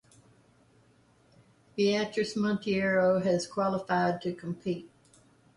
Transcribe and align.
Beatriz 1.75 2.33
Monteiro 2.35 3.23
has 3.23 3.45
qualified 3.45 4.19
to 4.23 4.33
compete. 4.33 4.89